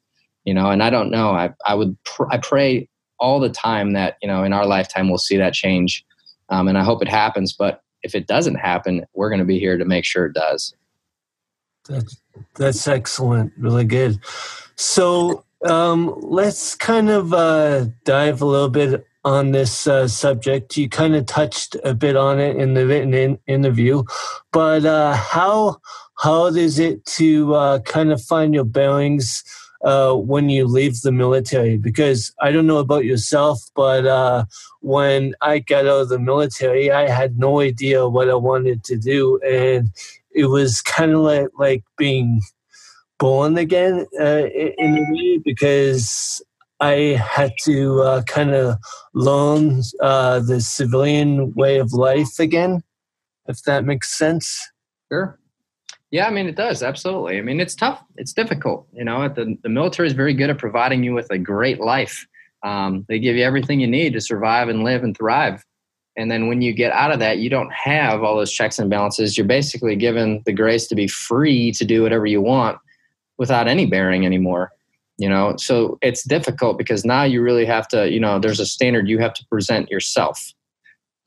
[0.46, 1.32] You know, and I don't know.
[1.32, 2.88] I, I would, pr- I pray
[3.20, 6.06] all the time that, you know, in our lifetime we'll see that change.
[6.50, 7.54] Um, and I hope it happens.
[7.54, 10.76] But if it doesn't happen, we're going to be here to make sure it does.
[11.88, 12.18] That's,
[12.56, 13.54] that's excellent.
[13.58, 14.20] Really good.
[14.76, 20.76] So, um, let's kind of uh, dive a little bit on this uh, subject.
[20.78, 24.04] You kind of touched a bit on it in the written in- interview,
[24.52, 25.78] but uh, how
[26.16, 29.44] hard is it to uh, kind of find your bearings
[29.84, 31.78] uh, when you leave the military?
[31.78, 34.46] Because I don't know about yourself, but uh,
[34.82, 38.98] when I got out of the military, I had no idea what I wanted to
[38.98, 39.90] do, and
[40.34, 42.42] it was kind of like like being
[43.20, 46.42] born again uh, in a way because
[46.80, 48.78] I had to uh, kind of
[49.14, 52.84] learn uh, the civilian way of life again,
[53.48, 54.70] if that makes sense.
[55.10, 55.40] Sure.
[56.12, 57.38] Yeah, I mean it does absolutely.
[57.38, 58.04] I mean it's tough.
[58.18, 58.88] It's difficult.
[58.94, 62.28] You know, the the military is very good at providing you with a great life.
[62.64, 65.64] Um, they give you everything you need to survive and live and thrive.
[66.16, 68.90] And then when you get out of that, you don't have all those checks and
[68.90, 69.38] balances.
[69.38, 72.78] You're basically given the grace to be free to do whatever you want
[73.38, 74.72] without any bearing anymore
[75.18, 75.56] you know?
[75.58, 79.20] So it's difficult because now you really have to you know there's a standard you
[79.20, 80.54] have to present yourself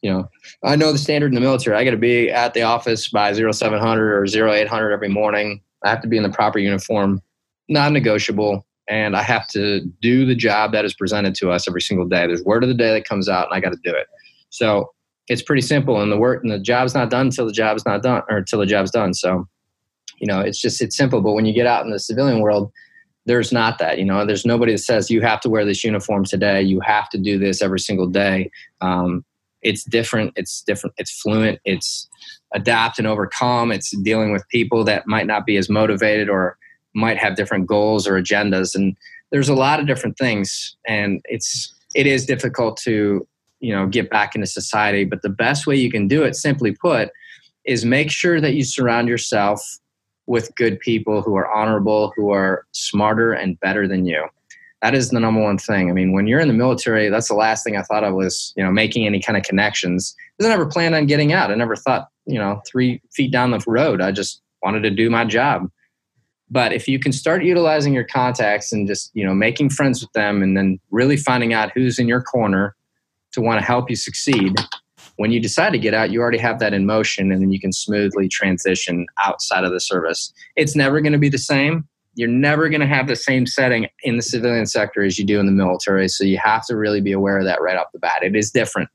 [0.03, 0.29] you know?
[0.63, 1.77] I know the standard in the military.
[1.77, 5.63] I got to be at the office by 0700 or 0800 every morning.
[5.85, 7.23] I have to be in the proper uniform
[7.69, 12.07] non-negotiable and i have to do the job that is presented to us every single
[12.07, 12.29] day.
[12.29, 14.07] There's word of the day that comes out and i got to do it
[14.51, 14.91] so
[15.29, 18.03] it's pretty simple and the work and the job's not done until the job's not
[18.03, 19.15] done or until the job's done.
[19.15, 19.47] So
[20.19, 22.73] you know it's just it's simple but when you get out in the civilian world
[23.27, 24.25] there's not that you know?
[24.25, 26.63] There's nobody that says you have to wear this uniform today.
[26.63, 28.51] You have to do this every single day.
[28.81, 29.25] Um,
[29.63, 30.33] it's different.
[30.37, 30.95] It's different.
[30.97, 31.59] It's fluent.
[31.65, 32.09] It's
[32.55, 33.73] adapt and overcome.
[33.73, 36.57] It's dealing with people that might not be as motivated or
[36.95, 38.75] might have different goals or agendas.
[38.75, 38.97] And
[39.33, 43.27] there's a lot of different things and it's it is difficult to
[43.61, 46.73] you know get back into society but the best way you can do it simply
[46.73, 47.11] put
[47.67, 49.61] is make sure that you surround yourself
[50.27, 54.25] with good people who are honorable, who are smarter and better than you.
[54.83, 55.89] That is the number one thing.
[55.89, 58.53] I mean, when you're in the military, that's the last thing I thought of was,
[58.57, 60.15] you know, making any kind of connections.
[60.41, 61.51] I never planned on getting out.
[61.51, 65.09] I never thought, you know, three feet down the road, I just wanted to do
[65.09, 65.71] my job.
[66.51, 70.13] But if you can start utilizing your contacts and just, you know, making friends with
[70.13, 72.77] them and then really finding out who's in your corner
[73.37, 74.57] to want to help you succeed,
[75.17, 77.61] when you decide to get out, you already have that in motion and then you
[77.61, 80.33] can smoothly transition outside of the service.
[80.57, 81.87] It's never going to be the same.
[82.15, 85.39] You're never going to have the same setting in the civilian sector as you do
[85.39, 86.09] in the military.
[86.09, 88.23] So you have to really be aware of that right off the bat.
[88.23, 88.89] It is different,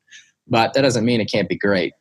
[0.47, 1.93] but that doesn't mean it can't be great.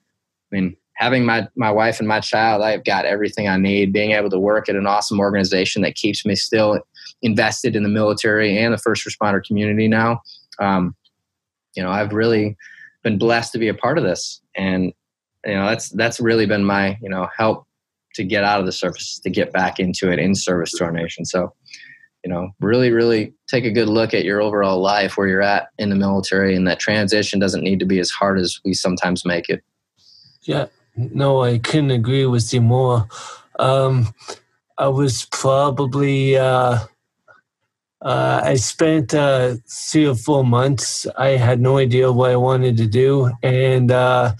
[0.50, 3.92] I mean, having my, my wife and my child, I've got everything I need.
[3.92, 6.80] Being able to work at an awesome organization that keeps me still
[7.22, 10.20] invested in the military and the first responder community now.
[10.58, 10.94] Um,
[11.74, 12.56] you know, I've really
[13.02, 14.40] been blessed to be a part of this.
[14.54, 14.92] And
[15.44, 17.66] you know that's that's really been my you know help
[18.14, 20.92] to get out of the service to get back into it in service to our
[20.92, 21.24] nation.
[21.24, 21.54] So
[22.24, 25.68] you know really really take a good look at your overall life where you're at
[25.78, 29.24] in the military and that transition doesn't need to be as hard as we sometimes
[29.24, 29.62] make it.
[30.42, 30.66] Yeah.
[30.96, 33.08] No i couldn't agree with you more.
[33.58, 34.14] Um,
[34.78, 36.80] i was probably uh,
[38.02, 41.06] uh, I spent uh, three or four months.
[41.18, 43.30] I had no idea what I wanted to do.
[43.42, 44.34] And uh,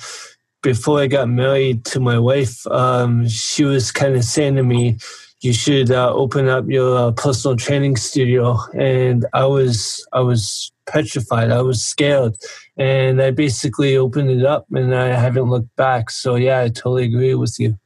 [0.62, 4.96] before I got married to my wife, um, she was kind of saying to me,
[5.42, 8.59] you should uh, open up your uh, personal training studio.
[8.75, 11.51] And I was, I was petrified.
[11.51, 12.37] I was scared.
[12.77, 16.11] And I basically opened it up and I haven't looked back.
[16.11, 17.79] So, yeah, I totally agree with you.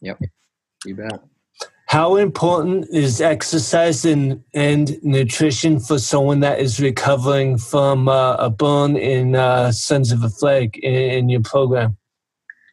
[0.00, 0.20] Yep.
[0.84, 1.20] You bet.
[1.86, 8.50] How important is exercise and, and nutrition for someone that is recovering from uh, a
[8.50, 11.96] burn in uh, Sons of a Flag in, in, your program?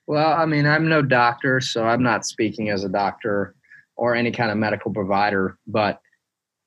[0.08, 3.54] Well, I mean, I'm no doctor, so I'm not speaking as a doctor
[3.96, 6.02] or any kind of medical provider, but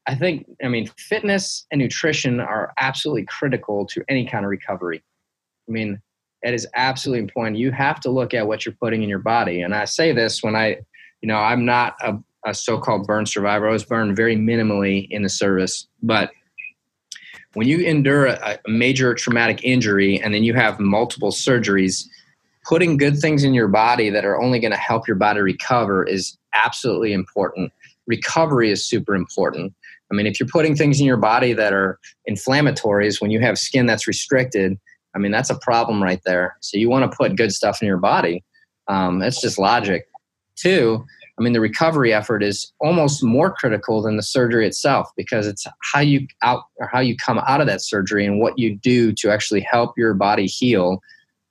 [0.07, 5.03] I think, I mean, fitness and nutrition are absolutely critical to any kind of recovery.
[5.69, 6.01] I mean,
[6.43, 7.57] it is absolutely important.
[7.57, 9.63] You have to look at what you're putting in your body.
[9.63, 10.77] And I say this when I,
[11.23, 13.69] you know, I'm not a a so-called burn survivor.
[13.69, 16.31] I was burned very minimally in the service, but
[17.55, 22.05] when you endure a, a major traumatic injury and then you have multiple surgeries,
[22.65, 26.05] putting good things in your body that are only going to help your body recover
[26.05, 27.73] is absolutely important.
[28.07, 29.75] Recovery is super important.
[30.11, 33.59] I mean, if you're putting things in your body that are inflammatories when you have
[33.59, 34.79] skin that's restricted,
[35.15, 36.57] I mean, that's a problem right there.
[36.61, 38.45] So you want to put good stuff in your body.
[38.87, 40.07] Um, that's just logic.
[40.57, 41.05] Two,
[41.39, 45.67] I mean, the recovery effort is almost more critical than the surgery itself because it's
[45.93, 49.13] how you out or how you come out of that surgery and what you do
[49.13, 51.03] to actually help your body heal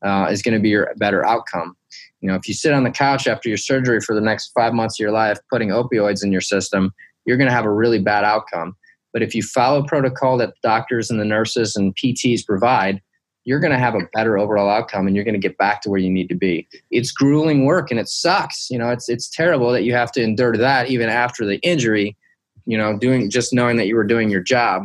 [0.04, 1.76] uh, is going to be your better outcome.
[2.22, 4.74] You know, if you sit on the couch after your surgery for the next five
[4.74, 6.92] months of your life, putting opioids in your system,
[7.26, 8.76] you're going to have a really bad outcome.
[9.14, 13.02] But if you follow protocol that doctors and the nurses and PTs provide,
[13.46, 15.90] you're going to have a better overall outcome and you're going to get back to
[15.90, 16.68] where you need to be.
[16.90, 18.70] It's grueling work and it sucks.
[18.70, 22.18] You know, it's it's terrible that you have to endure that even after the injury,
[22.66, 24.84] you know, doing just knowing that you were doing your job.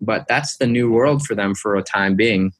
[0.00, 2.52] But that's the new world for them for a time being.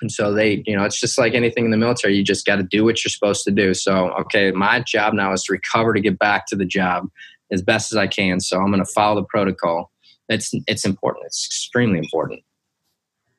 [0.00, 2.14] And so they, you know, it's just like anything in the military.
[2.14, 3.74] You just got to do what you're supposed to do.
[3.74, 7.08] So, okay, my job now is to recover to get back to the job
[7.50, 8.38] as best as I can.
[8.38, 9.90] So I'm going to follow the protocol.
[10.28, 11.26] It's it's important.
[11.26, 12.42] It's extremely important.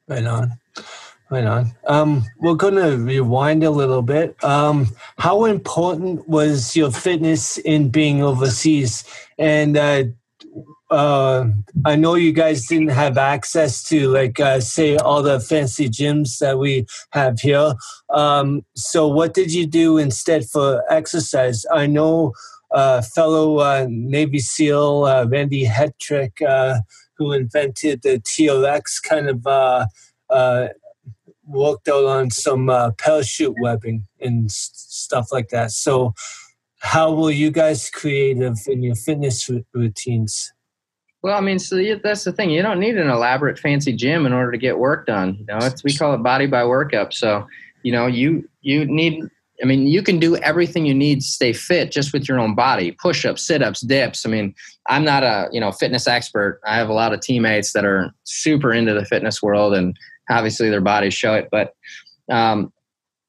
[0.07, 0.59] Right on.
[1.31, 1.71] Right on.
[1.85, 4.43] Um, we're going to rewind a little bit.
[4.43, 4.87] Um,
[5.19, 9.03] how important was your fitness in being overseas?
[9.37, 10.05] And uh,
[10.89, 11.45] uh,
[11.85, 16.39] I know you guys didn't have access to, like, uh, say, all the fancy gyms
[16.39, 17.75] that we have here.
[18.09, 21.63] Um, so, what did you do instead for exercise?
[21.71, 22.33] I know
[22.71, 26.41] uh, fellow uh, Navy SEAL uh, Randy Hetrick,
[27.19, 29.45] who invented the TRX, kind of
[31.49, 35.71] worked out on some uh, parachute webbing and stuff like that.
[35.71, 36.13] So,
[36.81, 40.53] how were you guys creative in your fitness routines?
[41.21, 42.49] Well, I mean, so that's the thing.
[42.49, 45.35] You don't need an elaborate, fancy gym in order to get work done.
[45.39, 47.11] You know, it's we call it body by workup.
[47.11, 47.45] So,
[47.83, 49.23] you know, you you need.
[49.61, 52.55] I mean, you can do everything you need to stay fit just with your own
[52.55, 54.25] body: push-ups, sit-ups, dips.
[54.25, 54.55] I mean,
[54.87, 56.61] I'm not a you know fitness expert.
[56.65, 59.97] I have a lot of teammates that are super into the fitness world, and
[60.29, 61.49] obviously their bodies show it.
[61.51, 61.73] But
[62.31, 62.71] um,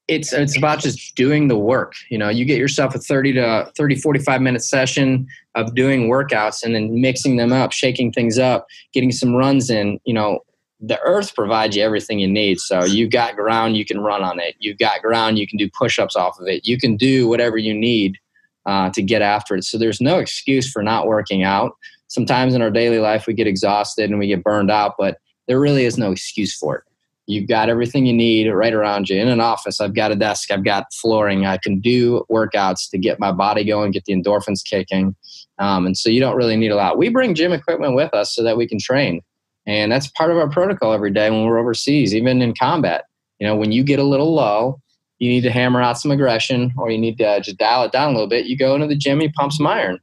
[0.09, 3.71] it's it's about just doing the work you know you get yourself a 30 to
[3.77, 8.67] 30 45 minute session of doing workouts and then mixing them up shaking things up
[8.93, 10.41] getting some runs in you know
[10.81, 12.59] the earth provides you everything you need.
[12.59, 14.55] So you've got ground you can run on it.
[14.59, 16.67] You've got ground you can do push-ups off of it.
[16.67, 18.17] You can do whatever you need
[18.65, 19.65] uh, to get after it.
[19.65, 21.73] So there's no excuse for not working out.
[22.09, 25.61] Sometimes in our daily life we get exhausted and we get burned out but there
[25.61, 26.85] really is no excuse for it
[27.31, 29.17] You've got everything you need right around you.
[29.17, 31.47] In an office, I've got a desk, I've got flooring.
[31.47, 35.15] I can do workouts to get my body going, get the endorphins kicking.
[35.59, 36.99] Um, and so you don't really need a lot.
[36.99, 39.21] We bring gym equipment with us so that we can train.
[39.65, 43.05] And that's part of our protocol every day when we're overseas, even in combat.
[43.39, 44.81] You know, when you get a little low,
[45.21, 48.09] you need to hammer out some aggression or you need to just dial it down
[48.09, 48.47] a little bit.
[48.47, 50.01] You go into the gym, you pump some iron,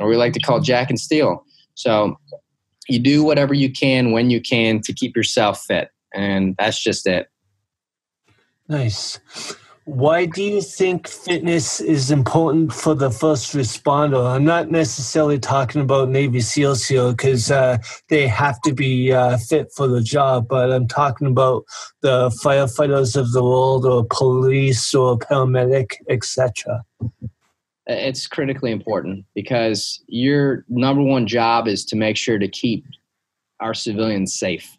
[0.00, 1.44] or we like to call jack and steel.
[1.74, 2.18] So
[2.88, 7.06] you do whatever you can when you can to keep yourself fit and that's just
[7.06, 7.28] it.
[8.68, 9.18] Nice.
[9.84, 14.34] Why do you think fitness is important for the first responder?
[14.34, 17.78] I'm not necessarily talking about Navy SEALs here because uh,
[18.10, 21.64] they have to be uh, fit for the job, but I'm talking about
[22.02, 26.84] the firefighters of the world or police or paramedic, etc.
[27.86, 32.84] It's critically important because your number one job is to make sure to keep
[33.60, 34.77] our civilians safe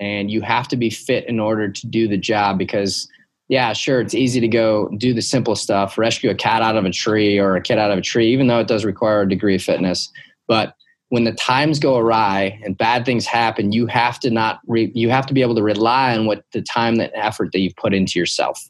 [0.00, 3.08] and you have to be fit in order to do the job because
[3.48, 6.84] yeah sure it's easy to go do the simple stuff rescue a cat out of
[6.84, 9.28] a tree or a kid out of a tree even though it does require a
[9.28, 10.10] degree of fitness.
[10.46, 10.74] But
[11.10, 15.10] when the times go awry and bad things happen you have to not re- you
[15.10, 17.94] have to be able to rely on what the time and effort that you've put
[17.94, 18.60] into yourself.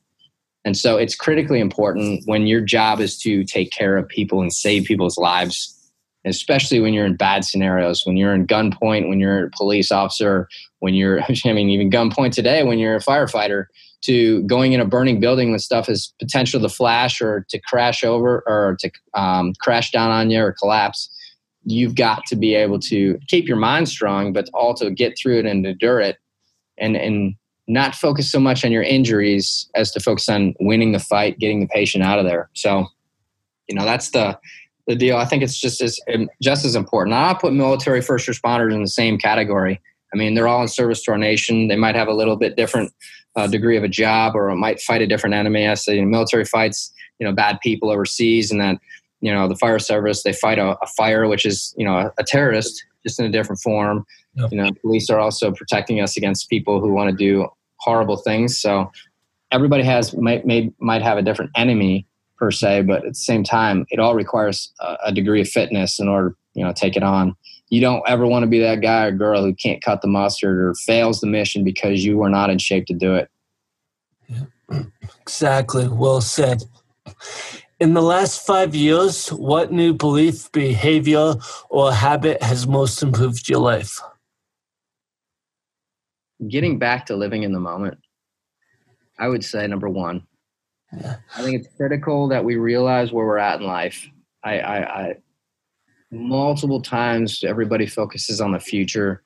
[0.64, 4.52] And so it's critically important when your job is to take care of people and
[4.52, 5.77] save people's lives
[6.28, 10.48] especially when you're in bad scenarios, when you're in gunpoint, when you're a police officer,
[10.80, 13.66] when you're, I mean, even gunpoint today, when you're a firefighter,
[14.00, 18.04] to going in a burning building when stuff is potential to flash or to crash
[18.04, 21.10] over or to um, crash down on you or collapse.
[21.64, 25.46] You've got to be able to keep your mind strong, but also get through it
[25.46, 26.16] and endure it
[26.78, 27.34] and, and
[27.66, 31.60] not focus so much on your injuries as to focus on winning the fight, getting
[31.60, 32.48] the patient out of there.
[32.54, 32.86] So,
[33.66, 34.38] you know, that's the,
[34.88, 35.18] the deal.
[35.18, 37.14] I think it's just as um, just as important.
[37.14, 39.80] I put military first responders in the same category.
[40.12, 41.68] I mean, they're all in service to our nation.
[41.68, 42.92] They might have a little bit different
[43.36, 45.68] uh, degree of a job, or might fight a different enemy.
[45.68, 48.78] I say, you know, military fights, you know, bad people overseas, and that
[49.20, 52.12] you know the fire service they fight a, a fire, which is you know a,
[52.18, 54.06] a, terrorist, just in a different form.
[54.34, 54.52] Yep.
[54.52, 57.46] You know, police are also protecting us against people who want to do
[57.80, 58.58] horrible things.
[58.58, 58.90] So
[59.52, 62.06] everybody has might may, might have a different enemy
[62.38, 65.98] per se, but at the same time, it all requires a, a degree of fitness
[65.98, 67.36] in order, you know, take it on.
[67.70, 70.58] you don't ever want to be that guy or girl who can't cut the mustard
[70.58, 73.28] or fails the mission because you are not in shape to do it.
[74.28, 74.44] Yeah,
[75.20, 75.88] exactly.
[75.88, 76.62] Well said.
[77.80, 81.34] In the last five years, what new belief, behavior,
[81.70, 84.00] or habit has most improved your life?
[86.48, 87.98] Getting back to living in the moment.
[89.18, 90.26] I would say number one.
[90.92, 94.08] I think it's critical that we realize where we're at in life.
[94.42, 95.14] I, I, I
[96.10, 99.22] multiple times everybody focuses on the future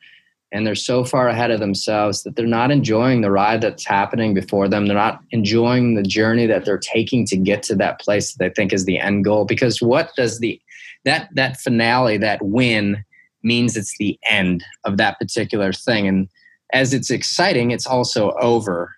[0.52, 4.34] and they're so far ahead of themselves that they're not enjoying the ride that's happening
[4.34, 4.86] before them.
[4.86, 8.50] They're not enjoying the journey that they're taking to get to that place that they
[8.50, 9.46] think is the end goal.
[9.46, 10.60] Because what does the
[11.04, 13.02] that that finale, that win,
[13.42, 16.06] means it's the end of that particular thing.
[16.06, 16.28] And
[16.74, 18.94] as it's exciting, it's also over.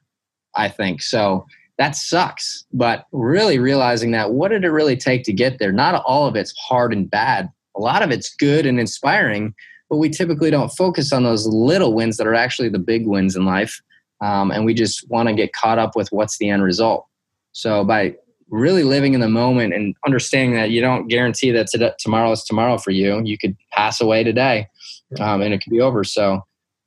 [0.57, 1.47] I think so.
[1.79, 2.65] That sucks.
[2.73, 5.73] But really realizing that, what did it really take to get there?
[5.73, 7.51] Not all of it's hard and bad.
[7.77, 9.55] A lot of it's good and inspiring
[9.95, 13.37] but we typically don't focus on those little wins that are actually the big wins
[13.37, 13.81] in life.
[14.21, 17.07] Um, and we just want to get caught up with what's the end result.
[17.53, 18.17] So by
[18.49, 22.45] really living in the moment and understanding that you don't guarantee that today, tomorrow is
[22.45, 24.69] tomorrow for you, you could pass away today
[25.21, 26.05] um, and it could be over.
[26.05, 26.43] So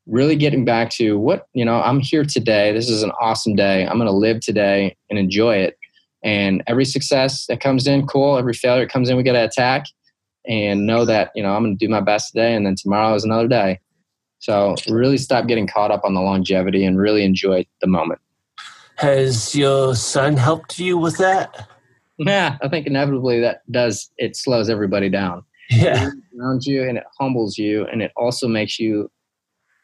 [0.07, 2.71] really getting back to what, you know, I'm here today.
[2.71, 3.85] This is an awesome day.
[3.85, 5.77] I'm going to live today and enjoy it.
[6.23, 8.37] And every success that comes in, cool.
[8.37, 9.85] Every failure that comes in, we got to attack
[10.47, 13.13] and know that you know I'm going to do my best today, and then tomorrow
[13.13, 13.79] is another day.
[14.39, 18.21] So really stop getting caught up on the longevity and really enjoy the moment.
[18.95, 21.67] Has your son helped you with that?
[22.17, 24.09] Yeah, I think inevitably that does.
[24.17, 25.43] It slows everybody down.
[25.69, 29.11] Yeah, around you, and it humbles you, and it also makes you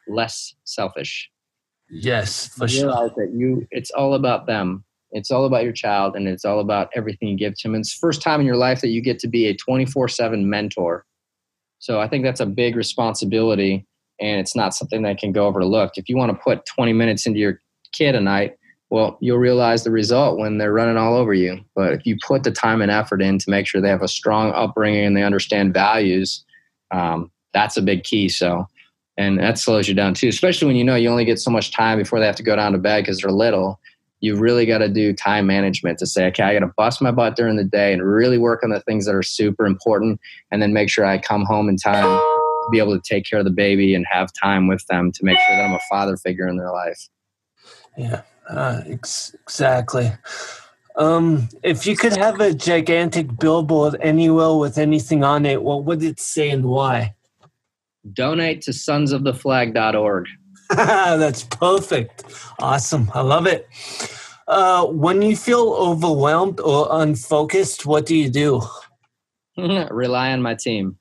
[0.08, 1.30] less selfish.
[1.90, 3.26] Yes, for you realize sure.
[3.26, 3.68] that you.
[3.72, 4.84] It's all about them.
[5.14, 7.76] It's all about your child and it's all about everything you give to him.
[7.76, 10.08] And it's the first time in your life that you get to be a 24
[10.08, 11.06] 7 mentor.
[11.80, 13.86] So I think that's a big responsibility
[14.20, 15.98] and it's not something that can go overlooked.
[15.98, 18.58] If you want to put 20 minutes into your kid a night,
[18.90, 21.60] well, you'll realize the result when they're running all over you.
[21.76, 24.08] But if you put the time and effort in to make sure they have a
[24.08, 26.44] strong upbringing and they understand values,
[26.92, 28.30] um, that's a big key.
[28.30, 28.68] So,
[29.18, 31.72] and that slows you down too, especially when you know you only get so much
[31.72, 33.80] time before they have to go down to bed because they're little
[34.24, 37.12] you really got to do time management to say, okay, I got to bust my
[37.12, 40.18] butt during the day and really work on the things that are super important,
[40.50, 43.40] and then make sure I come home in time to be able to take care
[43.40, 46.16] of the baby and have time with them to make sure that I'm a father
[46.16, 47.10] figure in their life.
[47.98, 50.14] Yeah, uh, ex- exactly.
[50.96, 56.02] Um, if you could have a gigantic billboard anywhere with anything on it, what would
[56.02, 57.14] it say and why?
[58.12, 60.28] Donate to sonsoftheflag.org.
[60.70, 62.24] That's perfect.
[62.60, 63.10] Awesome.
[63.14, 63.68] I love it.
[64.48, 68.62] Uh, when you feel overwhelmed or unfocused, what do you do?
[69.58, 70.98] Rely on my team.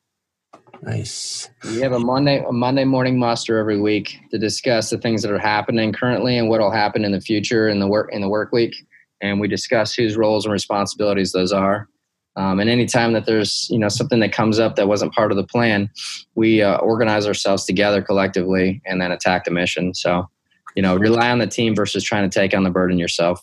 [0.83, 1.49] Nice.
[1.65, 5.31] We have a Monday a Monday morning muster every week to discuss the things that
[5.31, 8.29] are happening currently and what will happen in the future in the work in the
[8.29, 8.75] work week,
[9.21, 11.89] and we discuss whose roles and responsibilities those are.
[12.37, 15.37] Um, and anytime that there's you know something that comes up that wasn't part of
[15.37, 15.91] the plan,
[16.35, 19.95] we uh, organize ourselves together collectively and then attack the mission.
[19.95, 20.29] So,
[20.75, 23.43] you know, rely on the team versus trying to take on the burden yourself.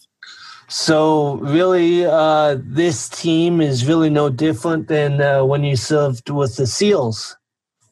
[0.69, 6.57] So, really, uh, this team is really no different than uh, when you served with
[6.57, 7.35] the SEALs.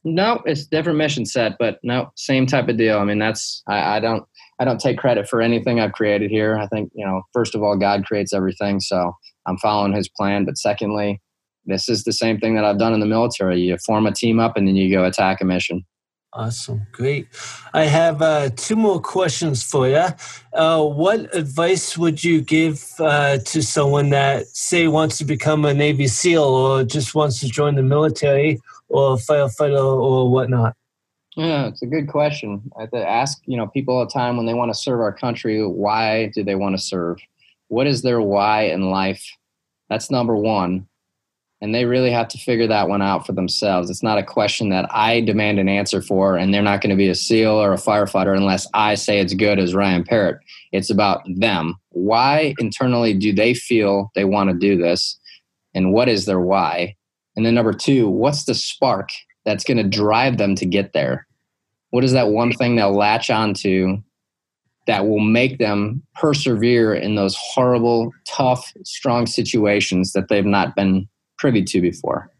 [0.03, 2.99] No, it's different mission set, but no, same type of deal.
[2.99, 4.25] I mean, that's I, I don't
[4.59, 6.57] I don't take credit for anything I've created here.
[6.57, 9.15] I think you know, first of all, God creates everything, so
[9.47, 10.45] I'm following his plan.
[10.45, 11.21] But secondly,
[11.65, 13.59] this is the same thing that I've done in the military.
[13.61, 15.85] You form a team up and then you go attack a mission.
[16.33, 16.85] Awesome.
[16.91, 17.27] Great.
[17.73, 20.05] I have uh, two more questions for you.
[20.53, 25.73] Uh, what advice would you give uh, to someone that, say, wants to become a
[25.73, 30.75] Navy SEAL or just wants to join the military or a firefighter or whatnot?
[31.37, 32.61] Yeah, it's a good question.
[32.77, 34.99] I have to ask, you know, people all the time when they want to serve
[34.99, 37.19] our country, why do they want to serve?
[37.67, 39.23] What is their why in life?
[39.89, 40.87] That's number one.
[41.59, 43.89] And they really have to figure that one out for themselves.
[43.89, 46.95] It's not a question that I demand an answer for, and they're not going to
[46.95, 50.37] be a SEAL or a firefighter unless I say it's good as Ryan Parrott.
[50.71, 51.75] It's about them.
[51.89, 55.19] Why internally do they feel they want to do this?
[55.73, 56.95] And what is their why?
[57.35, 59.09] And then number two, what's the spark
[59.43, 61.27] that's going to drive them to get there?
[61.89, 63.97] What is that one thing they'll latch onto
[64.87, 71.07] that will make them persevere in those horrible, tough, strong situations that they've not been
[71.37, 72.31] privy to before.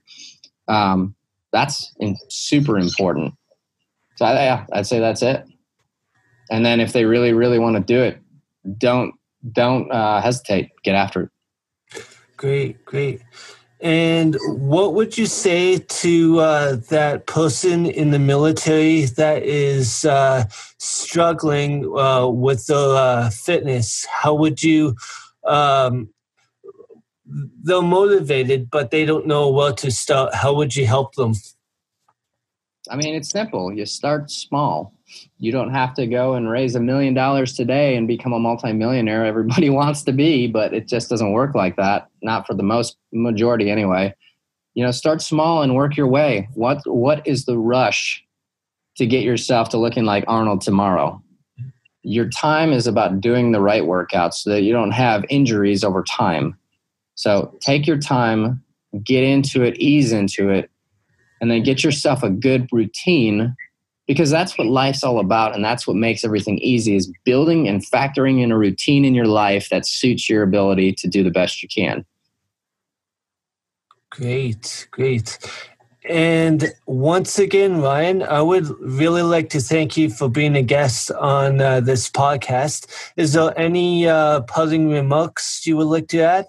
[0.67, 1.13] Um,
[1.51, 3.33] that's in, super important.
[4.15, 5.43] So I, yeah, I'd say that's it.
[6.49, 8.19] And then if they really, really want to do it,
[8.77, 9.13] don't
[9.51, 10.71] don't uh, hesitate.
[10.83, 12.05] Get after it.
[12.37, 13.21] Great, great.
[13.79, 20.45] And what would you say to uh, that person in the military that is uh,
[20.79, 24.05] struggling uh, with the uh, fitness?
[24.09, 24.95] How would you?
[25.45, 26.09] Um,
[27.61, 30.33] they're motivated, but they don't know where to start.
[30.33, 31.33] How would you help them?
[32.89, 33.73] I mean, it's simple.
[33.73, 34.96] You start small.
[35.37, 39.25] You don't have to go and raise a million dollars today and become a multimillionaire.
[39.25, 42.09] Everybody wants to be, but it just doesn't work like that.
[42.21, 44.13] Not for the most majority, anyway.
[44.73, 46.49] You know, start small and work your way.
[46.53, 48.23] What What is the rush
[48.97, 51.21] to get yourself to looking like Arnold tomorrow?
[52.03, 56.03] Your time is about doing the right workouts so that you don't have injuries over
[56.03, 56.57] time.
[57.15, 58.63] So take your time,
[59.03, 60.69] get into it, ease into it,
[61.41, 63.55] and then get yourself a good routine
[64.07, 67.85] because that's what life's all about and that's what makes everything easy is building and
[67.85, 71.61] factoring in a routine in your life that suits your ability to do the best
[71.61, 72.05] you can.
[74.09, 75.37] Great great.
[76.09, 81.11] And once again ryan i would really like to thank you for being a guest
[81.11, 82.87] on uh, this podcast.
[83.17, 86.45] Is there any uh, parting remarks you would like to add?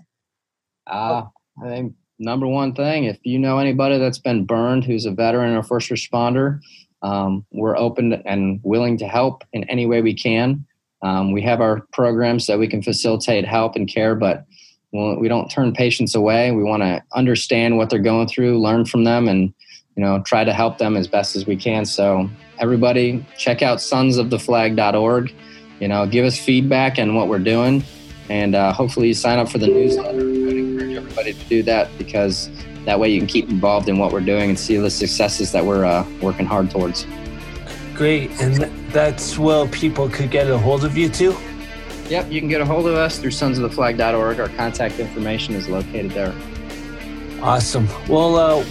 [0.86, 1.24] Uh,
[1.60, 5.54] i think number one thing if you know anybody that's been burned who's a veteran
[5.54, 6.60] or first responder
[7.02, 10.66] um, we're open and willing to help in any way we can.
[11.02, 14.46] Um, we have our programs that we can facilitate help and care, but
[14.92, 16.50] we don't turn patients away.
[16.50, 19.52] We want to understand what they're going through, learn from them, and
[19.96, 21.84] you know try to help them as best as we can.
[21.84, 22.28] So
[22.58, 25.34] everybody, check out sonsoftheflag.org.
[25.80, 27.84] You know, give us feedback on what we're doing,
[28.28, 30.08] and uh, hopefully you sign up for the newsletter.
[30.08, 32.50] I would encourage everybody to do that because
[32.84, 35.64] that way you can keep involved in what we're doing and see the successes that
[35.64, 37.06] we're uh, working hard towards.
[37.94, 38.30] Great.
[38.40, 38.56] And
[38.92, 41.36] that's where people could get a hold of you too?
[42.08, 44.40] Yep, you can get a hold of us through sonsoftheflag.org.
[44.40, 46.34] Our contact information is located there.
[47.42, 47.86] Awesome.
[48.08, 48.64] Well, uh,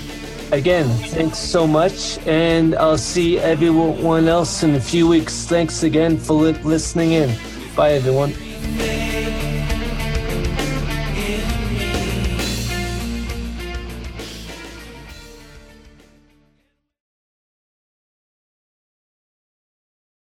[0.51, 2.17] again, thanks so much.
[2.25, 5.45] And I'll see everyone else in a few weeks.
[5.45, 7.37] Thanks again for listening in.
[7.75, 8.33] Bye, everyone.